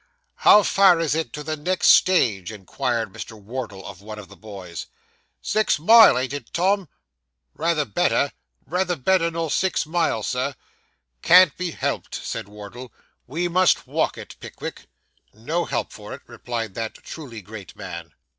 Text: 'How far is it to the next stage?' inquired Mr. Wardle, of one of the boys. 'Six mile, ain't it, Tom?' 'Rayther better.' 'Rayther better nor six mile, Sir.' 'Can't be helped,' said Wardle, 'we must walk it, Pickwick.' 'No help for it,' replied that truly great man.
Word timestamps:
'How 0.37 0.63
far 0.63 0.99
is 0.99 1.13
it 1.13 1.31
to 1.33 1.43
the 1.43 1.55
next 1.55 1.89
stage?' 1.89 2.51
inquired 2.51 3.13
Mr. 3.13 3.39
Wardle, 3.39 3.85
of 3.85 4.01
one 4.01 4.17
of 4.17 4.29
the 4.29 4.35
boys. 4.35 4.87
'Six 5.43 5.77
mile, 5.77 6.17
ain't 6.17 6.33
it, 6.33 6.51
Tom?' 6.51 6.89
'Rayther 7.53 7.85
better.' 7.85 8.31
'Rayther 8.65 8.95
better 8.95 9.29
nor 9.29 9.51
six 9.51 9.85
mile, 9.85 10.23
Sir.' 10.23 10.55
'Can't 11.21 11.55
be 11.55 11.69
helped,' 11.69 12.15
said 12.15 12.49
Wardle, 12.49 12.91
'we 13.27 13.47
must 13.47 13.85
walk 13.85 14.17
it, 14.17 14.35
Pickwick.' 14.39 14.87
'No 15.35 15.65
help 15.65 15.93
for 15.93 16.15
it,' 16.15 16.23
replied 16.25 16.73
that 16.73 16.95
truly 16.95 17.43
great 17.43 17.75
man. 17.75 18.11